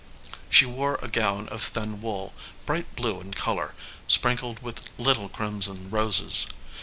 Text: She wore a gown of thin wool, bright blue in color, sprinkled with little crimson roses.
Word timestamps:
She 0.49 0.65
wore 0.65 0.97
a 1.03 1.07
gown 1.07 1.47
of 1.49 1.61
thin 1.61 2.01
wool, 2.01 2.33
bright 2.65 2.95
blue 2.95 3.21
in 3.21 3.35
color, 3.35 3.75
sprinkled 4.07 4.59
with 4.63 4.85
little 4.97 5.29
crimson 5.29 5.91
roses. 5.91 6.47